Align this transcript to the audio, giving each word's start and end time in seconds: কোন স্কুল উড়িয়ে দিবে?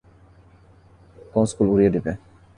কোন 1.31 1.43
স্কুল 1.51 1.67
উড়িয়ে 1.73 1.93
দিবে? 1.95 2.11